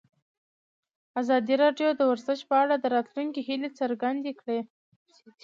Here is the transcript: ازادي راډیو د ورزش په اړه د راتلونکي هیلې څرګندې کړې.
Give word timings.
ازادي 1.21 1.55
راډیو 1.63 1.89
د 1.95 2.01
ورزش 2.11 2.39
په 2.49 2.55
اړه 2.63 2.75
د 2.79 2.85
راتلونکي 2.95 3.39
هیلې 3.47 3.69
څرګندې 3.79 4.31
کړې. 4.39 4.59